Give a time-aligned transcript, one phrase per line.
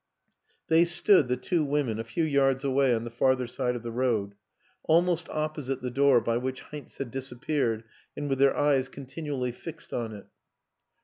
[0.67, 3.91] They stood, the two women, a few yards away on the farther side of the
[3.91, 4.33] road;
[4.85, 7.83] almost opposite the door by which Heinz had disappeared
[8.17, 10.25] and with their eyes continually fixed on it.